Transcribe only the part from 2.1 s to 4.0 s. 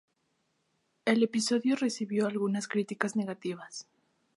algunas críticas negativas.